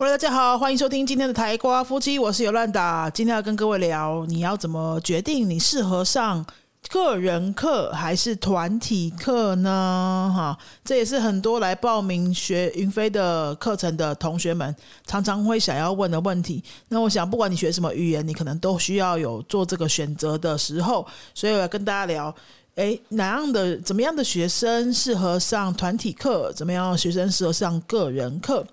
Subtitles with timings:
[0.00, 3.10] Hello，大家好，欢迎收听今天的台瓜夫妻，我是尤兰达。
[3.10, 6.46] 今天要跟各位聊，你要怎么决定你适合上
[6.88, 10.32] 个人课还是团体课呢？
[10.32, 14.72] 哈，这也是很多来报名学云飞的课程的同学们
[15.04, 16.62] 常常会想要问的问题。
[16.90, 21.04] 那我想，不管你学什么语言，你可能都需要有做这个选择的时候，
[21.34, 22.32] 所以我要跟大家聊。
[22.76, 26.52] 诶，哪样的怎么样的学生适合上团体课？
[26.52, 28.64] 怎么样的学生适合上个人课？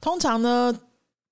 [0.00, 0.80] 通常呢，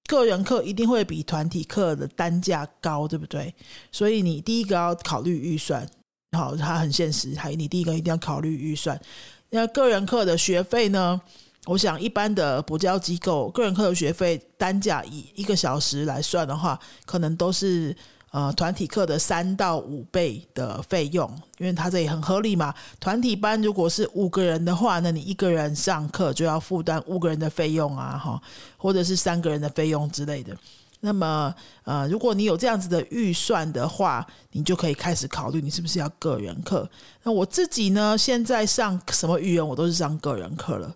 [0.06, 3.54] 个人课一定会比团体课的单价高，对不对？
[3.90, 5.88] 所以你第一个要考虑预算，
[6.36, 7.34] 好，它很现实。
[7.36, 9.00] 还你第一个一定要考虑预算。
[9.50, 11.20] 那个人课的学费呢？
[11.66, 17.96] 我想一般的补教机构个人课的学费单价以一个小时来算的话，可能都是。
[18.36, 22.74] 呃，团体课的三到五倍的费用，因为它这也很合理嘛。
[23.00, 28.38] 团体班如果是五个人的话，那你一个人上课就要负担五个人的费用啊，哈，
[28.76, 30.54] 或者是三个人的费用之类的。
[31.00, 36.86] 那么，呃，如果你有这样子的预算的话，你就可以开始考虑你是不是要个人课。
[37.22, 40.94] 那我自己呢，现在上什么语言我都是上个人课了。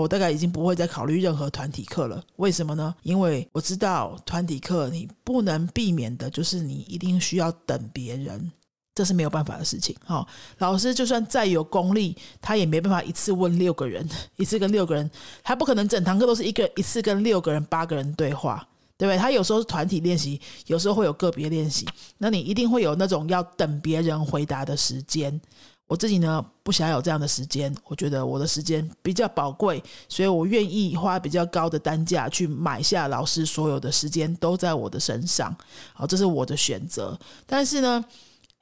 [0.00, 2.24] 我大概已经不会再考虑任何团体课了。
[2.36, 2.94] 为什么呢？
[3.02, 8.50] 因为我知道团体课你不能避免的，就是你一定需要等别人，
[8.94, 9.94] 这是没有办法的事情。
[10.04, 10.26] 哈，
[10.58, 15.10] 老师就算再有功力，他也没办法一次问六个人， 一次跟六个人，
[15.42, 19.18] 他不可能整堂课都是一个一次跟六个人、八个人对话，对不对？
[19.18, 25.38] 他有时候是团体练习，有时候会有个别练习，那你一定会有那种要等别人回答的时间。
[25.88, 35.54] 我自己呢不想有这样的时间，我觉得我的时间比较宝贵，所以我愿意花比较高的单价去买下老师所有的时间都在我的身上，
[35.92, 37.18] 好，这是我的选择。
[37.44, 38.02] 但是呢，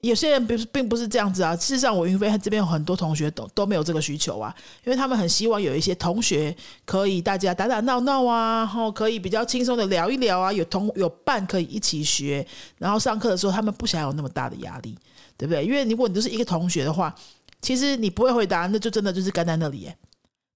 [0.01, 1.55] 有些人不是并不是这样子啊。
[1.55, 4.53] 事实上，我云飞这边有很多同学都都没有这个需求啊，
[4.85, 12.45] 因为他们很希望有一些同学可以大家打打闹闹啊，然后可以比较轻松的聊一聊啊，有同有伴可以一起学，
[12.79, 14.99] 然后上课的时候他们不想有那么大的压力。
[15.41, 15.65] 对不对？
[15.65, 17.15] 因为如果你都是一个同学的话，
[17.63, 19.97] 其实你不会回答，那就真的就是干在那里耶。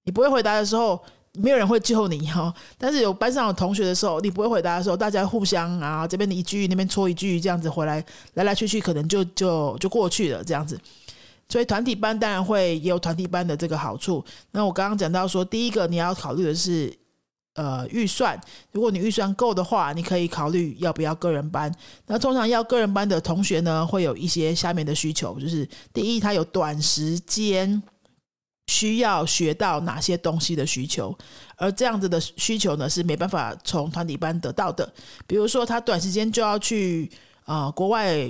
[0.05, 1.03] 你不会回答的时候，
[1.33, 2.53] 没有人会救你哈。
[2.77, 10.79] 但是有班上有同学的时候，你不会回答的时候，大家互相啊，这边的一句，那边戳一句，这样子回来来来去去，可能就就就过去了这样子。
[11.49, 14.23] 所以团体班当然会也有团体班的这个好处。
[14.51, 16.95] 那我刚刚讲到说，第一个你要考虑的是。
[17.55, 18.41] 呃，预算，
[18.73, 21.73] 如果你预算够的话，你可以考虑要不要个人班。
[22.07, 27.81] 那通常要个人班的同学呢，会有一些下面的需求，就是第一，他有短时间
[28.67, 31.17] 需要学到哪些东西的需求，
[31.57, 34.93] 而这样子的需求呢，是没办法从团体班得到的。
[35.25, 37.09] 比如说，他短时间就要去
[37.45, 38.29] 啊国外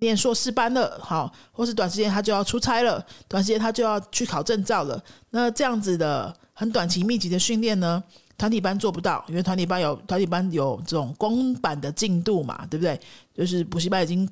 [0.00, 5.04] 念硕士班了，好，或是短时间他就要出差了，短时间他就要去考证照了。
[5.28, 8.02] 那这样子的很短期密集的训练呢？
[8.36, 12.98] 团体班做不到，因为团体班有团体班有这种公版的进度嘛，对不对？
[13.32, 14.28] 就是补习班已经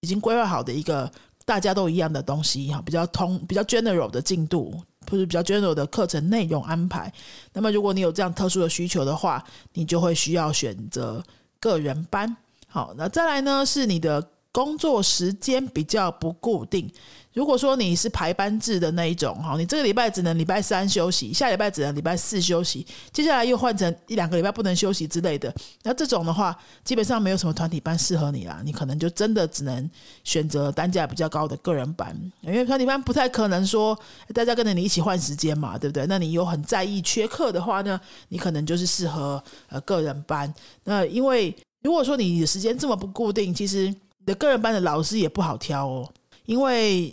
[0.00, 1.10] 已经规划好的一个
[1.44, 4.72] 大家都一样的东西哈，比较通、比较 general 的进度，
[5.10, 7.12] 或者比较 general 的课程内容安排。
[7.52, 11.22] 那么，如果你有这样特殊的需求的话，你就会需要选择
[11.60, 12.36] 个人班。
[12.66, 16.90] 好，那再来呢，是你的工作时间比较不固定。
[17.34, 25.52] 如果说你是排班制的那一种哈，你这个礼拜只能礼拜三休息，下礼拜只能礼拜四休息，接下来又换成一两个礼拜不能休息之类的，
[25.82, 29.90] 那这种的话，基本上没有什么团体班适合你啦，你可能就真的只能
[30.22, 33.98] 选择单价比较高的个人班，因为团体班不太可能说
[34.32, 36.06] 大家跟着你一起换时间嘛，对不对？
[36.06, 40.54] 那你有很在意缺课的话呢，你可能就是适合呃个人班。
[40.84, 41.52] 那因为
[41.82, 46.08] 如果说你时间这么不固定，其实你的个人班的老师也不好挑哦。
[46.46, 47.10] 因为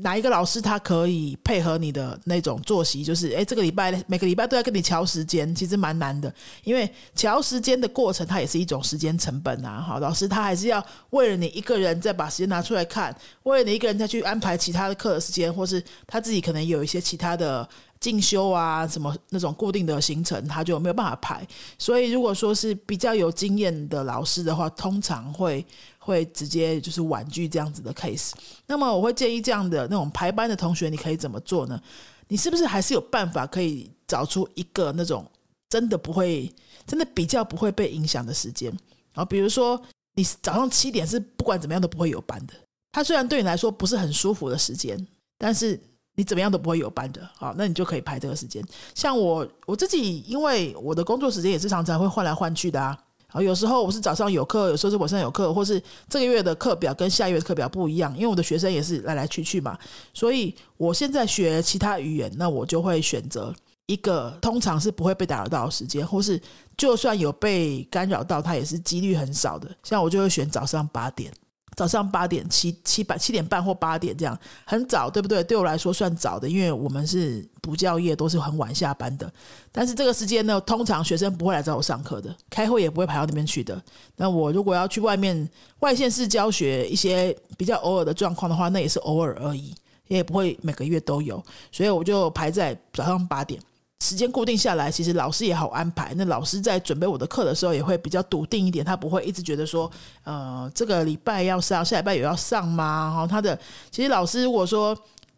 [0.00, 6.32] 哪一个老师他可以配合你的那种作息，就是哎，这个礼拜每个礼拜都要跟你调时间，其实蛮难的。
[6.64, 9.80] 因为调时间的过程，它也是一种时间成本啊。
[9.80, 17.68] 好，老师他还是要为了你一个人再把时间拿出来看，为了你一个人再去安排其他的课的时间，或是他自己可能有一些其他的
[18.00, 21.46] 进修啊，什么那种固定的行程，他就没有办法排。
[21.78, 25.64] 所以，如果说是比较有经验的老师的话，通常会。
[26.04, 28.32] 会直接就是婉拒这样子的 case，
[28.66, 31.80] 那么我会建议这样的那种排班的同学，你可以怎么做呢？
[32.28, 35.24] 你是不是还是有办法可以找出一个那种
[35.70, 36.52] 真的不会、
[36.86, 38.70] 真的比较不会被影响的时间？
[39.14, 39.80] 啊，比如说
[40.14, 42.52] 你早上七点是不管怎么样都不会有班的，
[42.92, 45.06] 它虽然对你来说不是很舒服的时间，
[45.38, 45.80] 但是
[46.16, 48.62] 你怎么样都不会有班的，好，那你就可以排这个时间。
[48.94, 52.98] 像我我自己，因为我的工作时间也是常常会换来换去的啊。
[53.34, 59.76] 啊，有时候我是早上有课，有时候是晚上有课，或是这个月的课表跟下月的课表不一样，因为我的学生也是来来去去嘛，
[60.12, 63.52] 所以我现在学其他语言，那我就会选择
[63.86, 66.40] 一个通常是不会被打扰到的时间，或是
[66.76, 69.68] 就算有被干扰到，它也是几率很少的。
[69.82, 71.32] 像我就会选早上八点。
[71.74, 75.42] 早上八点七七半七点半或八点这样很早，对不对？
[75.44, 79.30] 对我来说算早的，因为我们是补教业，都是很晚下班的。
[79.72, 83.80] 但是这个时间呢，通常学生不会来找我上课的，开会也不会排到那边去的。
[84.16, 85.48] 那我如果要去外面
[85.80, 89.74] 外县市教学一些比较偶尔的状况的话，那也是偶尔而已，
[90.06, 91.42] 也不会每个月都有。
[91.72, 93.60] 所以我就排在早上八点。
[94.04, 96.12] 时间固定下来，其实老师也好安排。
[96.14, 99.90] 那老师在准备我的课的时候，也会比较笃定一点，他不会一直觉得说，
[100.24, 103.10] 呃，这个礼拜要上，下礼拜有要上吗？
[103.16, 103.58] 哈，他的
[103.90, 104.94] 其实老师如果说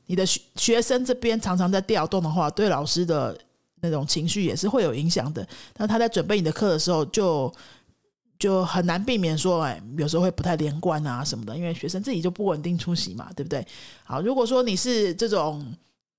[0.07, 3.39] 你的学学生这边常常在调动的话，对老师的
[3.83, 5.47] 那种情绪也是会有影响的。
[5.77, 7.55] 那他在准备你的课的时候，就
[8.37, 13.65] 就很难避免说，哎，有时候会不太连贯啊什么的，因为学生自己就不稳定出席嘛，对不对？
[14.03, 15.65] 好，如果说你是这种。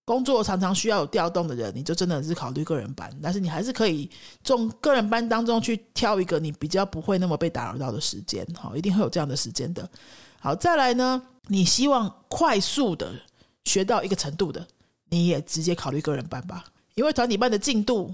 [0.07, 4.09] 工作常常需要有调动的人，你就真的是考虑个人班，但是你还是可以
[4.41, 9.89] 从个人班当中去挑一个你比较不会那么被打扰到的时间，好，一定会有这样的时间的。
[10.39, 13.11] 好，再来呢，你希望快速的
[13.65, 14.65] 学到一个程度的，
[15.09, 16.63] 你也直接考虑个人班吧，
[16.95, 18.09] 因为团体班的进度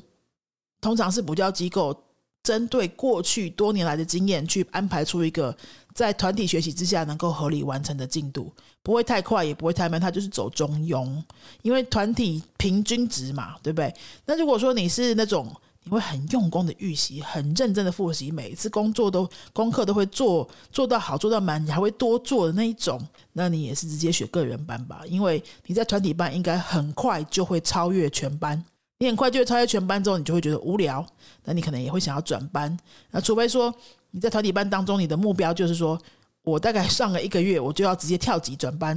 [0.81, 1.95] 通常是补教机构
[2.43, 5.55] 针对过去多年来的经验去安排出一个。
[5.93, 8.51] 在团体学习之下，能够合理完成的进度
[8.81, 11.23] 不会太快，也不会太慢，它就是走中庸。
[11.61, 13.93] 因为团体平均值嘛，对不对？
[14.25, 22.99] 那如果说你是那种你会很用功的预习，很认真的复习，每一次工作都功课都会做做到好，做到满，你还会多做的那一种，
[23.33, 25.03] 那你也是直接选个人班吧。
[25.07, 28.65] 因为你在团体班应该很快就会超越全班，
[29.03, 31.05] 你很快就会超越全班之后，你就会觉得无聊，
[31.43, 32.75] 那你可能也会想要转班。
[33.11, 33.73] 那除非说。
[34.15, 35.99] 你在团体班当中，你的目标就是说，
[36.43, 38.93] 我大概上了一个月，我就要直接跳级转班，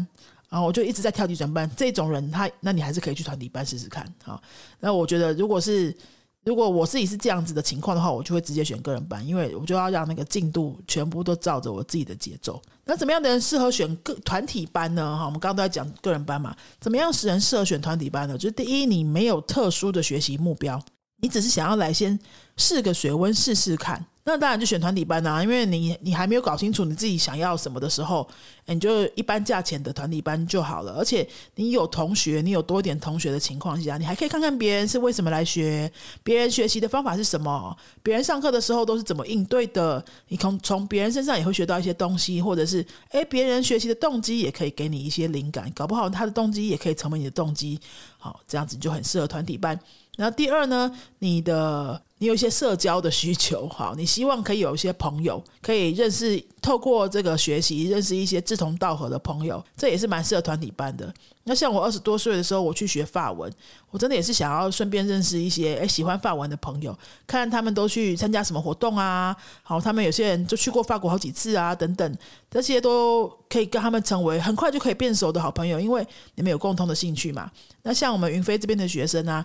[0.50, 1.70] 然后我就一直在跳级转班。
[1.74, 4.38] 这种人，他那你还是可以去团体班试试看啊。
[4.78, 5.96] 那我觉得，如果是
[6.46, 12.62] 如果我自己是这样子的情况的话，我就会直接选个人班，因为我就要让那个进度全部都照着我自己的节奏。
[12.84, 15.16] 那怎么样的人适合选个团体班呢？
[15.18, 18.38] 哈，我们刚刚都在讲个人班嘛，怎么样使人适合选团体班呢？
[18.38, 20.80] 就是第一，你没有特殊的学习目标，
[21.20, 22.16] 你只是想要来先
[22.56, 24.06] 试个水温，试试看。
[24.28, 28.28] 那当然就选团体班啊，因为你你还没有搞清楚你自己想要什么的时候，
[28.66, 30.94] 你就一般价钱的团体班就好了。
[30.98, 35.88] 而且你有同学，你有多点同学的情况下，你还可以看看别人是为什么来学，
[36.24, 40.04] 别人学习的方法是什么，别人上课的时候都是怎么应对的。
[40.26, 47.78] 你从从别人身上也会学到一些东西，或者是诶，别人学习的动机也可以给你一些灵感，搞不好他的动机也可以成为你的动机。
[48.18, 49.78] 好，这样子就很适合团体班。
[50.16, 50.90] 然后第二呢，
[51.20, 52.02] 你的。
[52.18, 61.12] 你有一些社交的需求，哈，你希望可以有一些朋友，可以认识，透过这个学习认识一些志同道合的朋友，这也是蛮适合团体班的。
[61.44, 63.52] 那像我二十多岁的时候，我去学法文，
[63.90, 72.16] 我真的也是想要顺便认识一些诶喜欢法文的朋友，看他们都去参加什么活动啊，好，他们有些人就去过法国好几次啊，等等，
[72.50, 76.04] 这些都可以跟他们成为很快就可以变熟的好朋友，因为
[76.36, 77.50] 你们有共同的兴趣嘛。
[77.82, 79.44] 那像我们云飞这边的学生啊，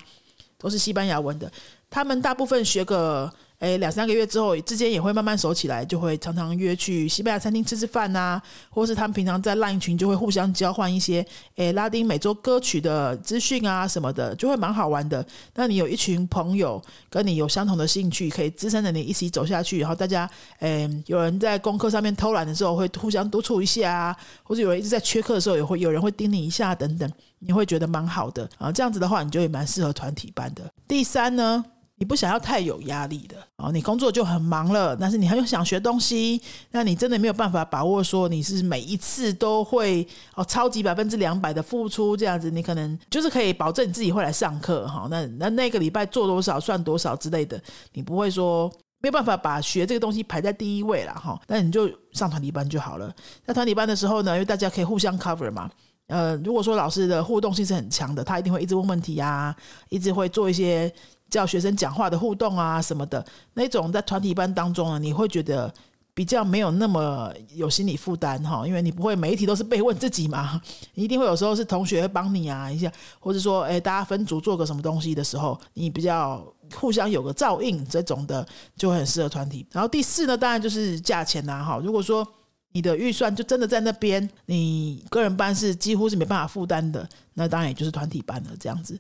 [0.62, 1.52] 都是西班牙文的。
[1.90, 3.32] 他们大部分学个
[3.62, 8.42] 诶两三个月之后，之间也会慢慢熟起来，就会常常约去西班牙餐厅吃吃饭呐，
[8.72, 11.24] 或是他们平常在 LINE 群就会互相交换一些
[11.58, 15.24] 诶拉丁美洲歌曲的资讯啊什么的，就会蛮好玩的。
[15.54, 20.28] 那你有一群朋友跟你有相同的兴趣，可以支撑着你一起走下去，然后大家
[20.58, 28.72] 诶有人在功课上面偷懒的时候会互相督促一下啊，或者有人一直在缺课的时候也会有人会盯你一下等等，你会觉得蛮好的啊。
[28.72, 30.64] 这样子的话，你就也蛮适合团体班的。
[30.88, 31.64] 第三呢？
[32.02, 36.42] 你不想要太有压力的哦，你工作就很忙了，但是你还又想学东西，
[36.72, 47.62] 那你真的没有办法把握说你是每一次都会哦超级百分之两百的付出这样子，你可能就是可以保证你自己会来上课哈，那那那个礼拜做多少算多少之类的，
[47.94, 48.68] 你不会说
[49.04, 53.14] 没有办法把学这个东西排在第一位了哈，那你就上团体班就好了。
[53.46, 55.70] 在团体班的时候呢，因为大家可以互相 cover 嘛，
[56.08, 59.56] 呃，如果说老师的互动性是很强的，他一定会一直问问题啊，
[59.90, 60.92] 一直会做一些。
[61.32, 65.74] 叫学生讲话的互动啊什么的，那种在团体班当中呢，你会觉得
[66.14, 70.62] 比较没有那么有心理负担哈，因为你不会每一题都是被问自己嘛，
[70.94, 76.46] 一定会有时候是同学帮你啊一下，或者说哎大家分组做个什么东西的时候，你比较
[76.76, 78.46] 互相有个照应这种的，
[78.76, 79.66] 就很适合团体。
[79.72, 82.28] 然后第四呢，当然就是价钱呐哈，如果说
[82.74, 88.98] 你的预算就真的在那边，你个人班是几乎是没办法负担的，那当然也就是团体班了这样子。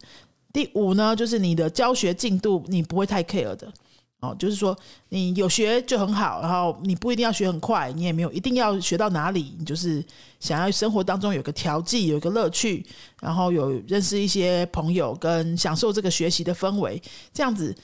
[0.53, 3.71] 第五呢，就是你的教学进度你不会太 care 的
[4.19, 4.77] 哦，就是说
[5.09, 10.03] 你有学就很好，然后你不一定要学很快，你也没有一定要学到哪里，你就是
[10.39, 12.85] 想要生活当中有个调剂，有个乐趣，
[13.21, 17.01] 然后有认识一些朋友，跟享受这个学习的氛围，
[17.33, 17.75] 这样子。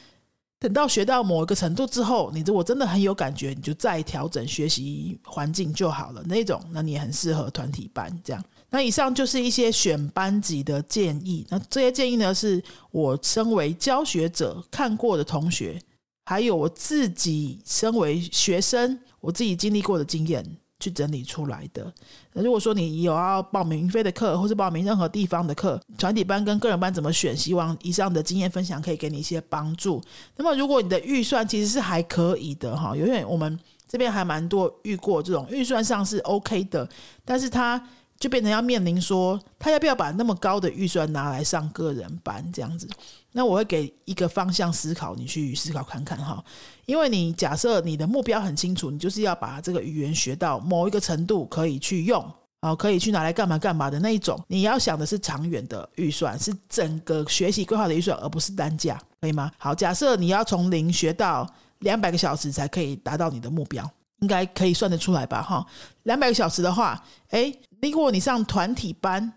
[0.60, 6.24] 等到学到某一个程度之后，你如果真的很有感觉，你就再调整学习环境就好了。
[6.26, 8.44] 那种，那你也很适合团体班这样。
[8.70, 11.46] 那以上就是一些选班级的建议。
[11.50, 12.62] 那这些建议呢，是
[12.92, 15.80] 我身为教学者看过的同学，
[16.26, 20.44] 还有我自己身为学生，我自己经历过的经验。
[20.80, 21.92] 去整理出来的。
[22.34, 27.36] 那如果说你有要报名云飞的课，或是报名任何地方的课，团体班跟个人班怎么选？
[27.36, 30.02] 希望以上的经验分享可以给你一些帮助。
[30.36, 36.88] 那么，如果你的预算其实是还可以的哈，因为我们这边还蛮多遇过这种预算上是 OK 的，
[37.26, 37.82] 但是他。
[38.20, 42.88] 就变成要面临说，他要不要把那么高的预算拿来上个人班这样子？
[43.32, 46.44] 那我会给一个方向思考，你去思考看看哈。
[46.86, 52.28] 因为你假设你的目标很清楚，你就是要把这个语言学到某一个程度，可以去用，
[52.62, 54.44] 啊，可以去拿来干嘛干嘛的那一种。
[54.48, 59.52] 你要想的是长远的预算，是整个学习规划的预算，而不是单价，可以吗？
[59.60, 61.48] 好，假设你要从零学到
[61.80, 63.88] 两百个小时才可以达到你的目标。
[64.22, 65.44] 应该可以算得出来吧？
[65.44, 65.64] 哈，
[66.02, 69.32] 两百个小时的话，哎，如果你上团体班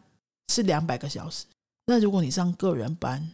[0.53, 1.45] 是两百个小时，
[1.87, 3.29] 那如果你上个人班，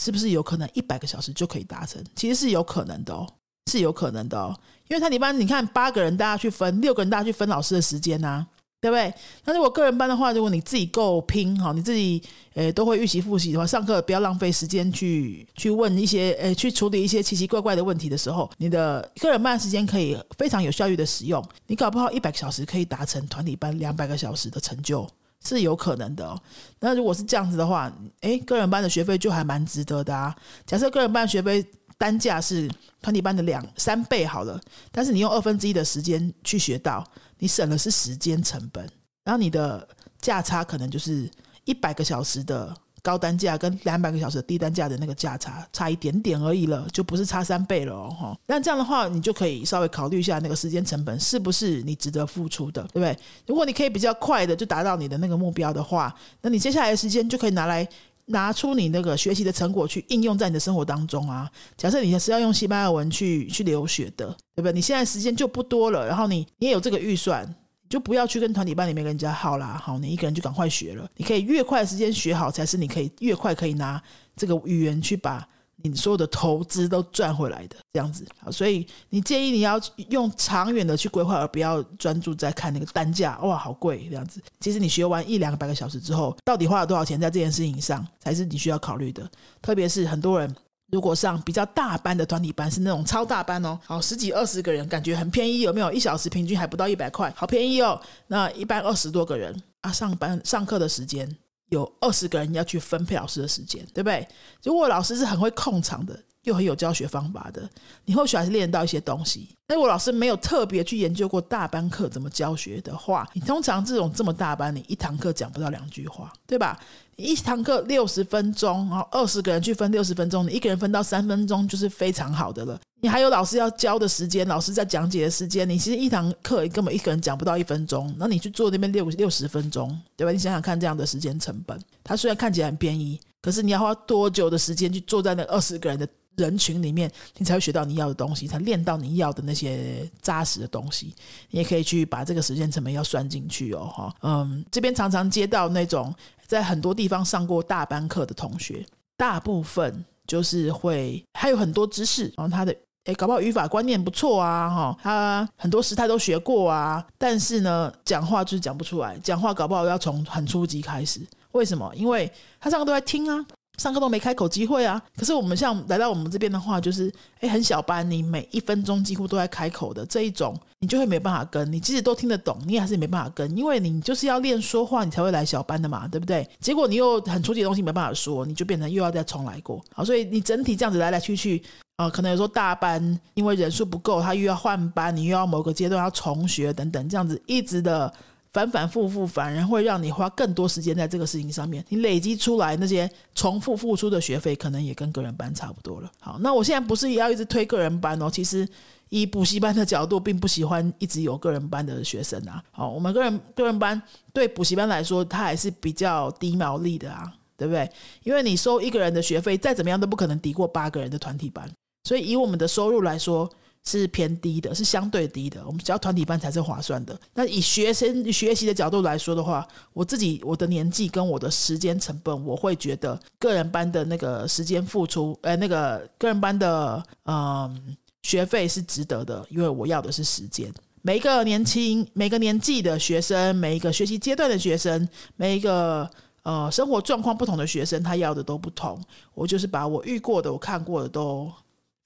[0.00, 2.04] 是不是有可能一百个小时就可以达成？
[2.14, 3.26] 其实是有可能的哦，
[3.70, 4.58] 是有可能的哦，
[4.88, 8.46] 因为团体班你看八个人大家去分，六个人大家去分老师的时间呐。
[8.84, 9.14] 对不对？
[9.46, 12.22] 那如果个人班的话，如果你自己够拼哈，你自己
[12.52, 21.42] 呃都会预习复习的话，上课不要浪费时间去去问一些呃去处理一些奇奇怪怪的问题的时候，你的个人班时间可以非常有效率的使用。
[21.66, 25.08] 你搞不好一百个小时可以达成团体班两百个小时的成就，
[25.42, 26.38] 是有可能的。
[26.80, 30.36] 那如果是这样子的话，诶，个人班的学费就还蛮值得的啊。
[30.66, 31.64] 假设个人班学费
[31.96, 34.60] 单价是团体班的两三倍好了，
[34.92, 37.02] 但是你用二分之一的时间去学到。
[37.44, 38.82] 你省的是时间成本，
[39.22, 39.86] 然后你的
[40.18, 41.28] 价差可能就是
[41.66, 48.08] 一百个小时的高单价跟两百个小时的低单价的那个价差差一点点而已了，就不是差三倍了哦。
[48.18, 53.14] 哈，那这样的话，你就可以稍微考虑一下那个时间成本是不是你值得付出的，对不对？
[53.46, 57.86] 如果你可以比较快的就达到你的那个目标的话，那你接下来的时间就可以拿来
[58.26, 61.50] 拿出你那个学习的成果去应用在你的生活当中啊。
[61.76, 64.34] 假设你是要用西班牙文去去留学的。
[64.56, 64.72] 对不对？
[64.72, 67.44] 你现在时间就不多了，然后你你也有这个预算，
[67.88, 69.76] 就不要去跟团体班里面跟人家耗啦。
[69.82, 71.04] 好，你一个人就赶快学了。
[71.16, 74.00] 你可以越快时间学好，才是你可以越快可以拿
[74.36, 75.44] 这个语言去把
[75.88, 78.26] 你所有的投资都赚回来的这样子。
[78.42, 84.40] 好，所以你建议你要用长远的去规划，而不要专注在看那个单价，哇，好贵这样子。
[84.60, 89.28] 其实你学完一两百个小时之后，到底花了多少钱在这件事情上，才是你需要考虑的。
[89.62, 90.54] 特别是很多人。
[90.92, 95.90] 如果上比较大班的团体班，是那种超大班哦，好十几二十个人，感觉很便宜，有没有？
[95.90, 98.00] 一小时平均还不到一百块，好便宜哦。
[98.28, 101.28] 那一般二十多个人啊，上班上课的时间
[101.68, 104.26] 有二十个人要去分配老师的时间，对不对？
[104.62, 106.18] 如果老师是很会控场的。
[106.44, 107.66] 又很有教学方法的，
[108.04, 109.56] 你或许还是练到一些东西。
[109.66, 116.78] 那如果老师没有特别去研究过大班课怎么教学的话，你通常这种这么大班，你一堂课讲不到两句话，对吧？
[117.16, 122.78] 你一堂课六十分钟，然后二十个人去分六十分钟，你一个人分到三分钟就是非常好的了。
[123.04, 130.32] 你还有老师要教的时间，老师在讲解的时间，你其实一堂课根本一个人讲不到一分钟，那你去做那边六六十分钟，对吧？
[130.32, 136.08] 你想想看，这样的时间成本，它虽然看起来很便宜，可是你要花多久的时间去坐在那二十个人的？
[136.36, 141.14] 人群里面，你才会学到你要的东西，才练到你要的那些扎实的东西。
[141.50, 144.14] 你也可以去把这个时间成本要算进去哦，哈。
[144.22, 146.12] 嗯，这边常常接到那种
[146.48, 148.84] 在很多地方上过大班课的同学，
[149.16, 161.20] 大部分就是会还有很多知识，然后他的诶，搞不好语法观念不错啊，哈，他很多时态都学过啊，但是呢，讲话就是讲不出来，讲话搞不好要从很初级开始。
[161.52, 161.92] 为什么？
[161.94, 163.44] 因为他上课都在听啊。
[163.78, 165.02] 上课都没开口机会啊！
[165.16, 171.72] 可是我们像来到我们这边的话，就是诶很小班，你每一分钟几乎都在开口的这一种，你就会没办法跟。
[171.72, 176.48] 你即使都听得懂，你也还是没办法跟，因为你就是要练说话，你才会来小班的嘛，对不对？
[176.60, 179.84] 结果你又很初级的东西没办法说，你就变成又要再重来过。
[179.92, 181.60] 好，所以你整体这样子来来去去，
[181.96, 188.12] 啊，可能有时候大班因为人数不够，他又要换班，你又要某个阶段要重学等等，这样子一直的。
[188.54, 191.84] 反反复复，反而会让你花更多时间在这个事情上面。
[191.88, 196.08] 你累积出来那些重复付出的学费，可能也跟个人班差不多了。
[196.20, 198.30] 好，那我现在不是也要一直推个人班哦。
[198.30, 198.64] 其实
[199.08, 202.62] 以补习班的角度，并不喜欢一直有个人班的学生啊。
[202.70, 204.00] 好，我们个人个人班
[204.32, 207.90] 对补习班来说，它还是比较低毛利的啊，对不对？
[208.22, 211.68] 因为你收一个人的学费，再怎么样都不可能抵过八个人的团体班。
[212.04, 213.50] 所以以我们的收入来说
[213.82, 215.62] 是偏低的，是相对低的。
[215.66, 217.18] 我们只要团体班才是划算的。
[217.34, 230.72] 那以学生学习的角度来说的话，我自己我的年纪跟我的时间成本，我会觉得个人班的那个时间付出，呃，那个个人班的嗯学费是值得的，因为我要的是时间。
[231.02, 235.06] 每一个年轻、每个年纪的学生，每一个学习阶段的学生，
[235.36, 236.08] 每一个
[236.44, 238.98] 呃生活状况不同的学生，他要的都不同。
[239.34, 241.52] 我就是把我遇过的、我看过的都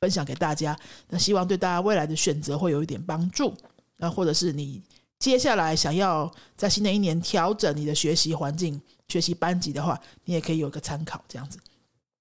[0.00, 0.78] 分享给大家，
[1.08, 3.54] 那希望对大家未来的选择会有一点帮助。
[3.96, 4.80] 那或者是你
[5.18, 11.58] 接下来想要在新的一年调整你的学习环境、学习班级的话，你也可以有个参考，这样子。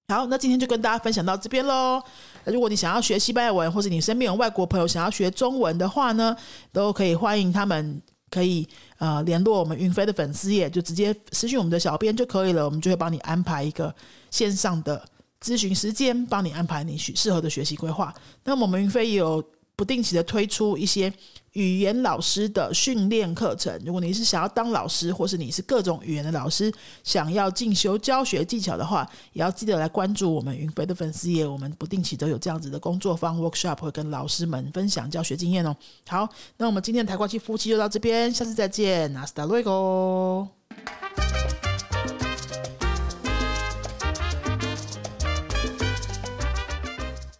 [0.07, 2.01] 好，那今天就跟大家分享到这边喽。
[2.45, 6.35] 那如果你想要学西班牙文，或者你身边有外国朋友想要学中文的话呢，
[6.71, 8.67] 都可以欢迎他们可以
[8.97, 13.93] 呃联络我们云飞的粉丝页，就直接私信我们的小编就可以了，我们就会帮你安排一个
[14.31, 15.05] 线上的
[15.41, 18.13] 咨询时间，帮你安排你适适合的学习规划。
[18.43, 19.43] 那么我们云飞也有。
[19.77, 21.13] 不定期的推出一些
[21.51, 23.79] 语言老师的训练课程。
[23.85, 31.45] 如果你是想要当老师，或是你是各种语言的老师，想要进修教学技巧的话，也要记得来关注我们云飞的粉丝页。
[31.45, 35.77] 我们不定期都有这样子的工作坊 workshop，会跟老师们分享教学经验哦。
[36.07, 36.27] 好，
[36.57, 40.47] 那我们今天的台光期夫妻就到这边，下次再见，那斯达瑞 o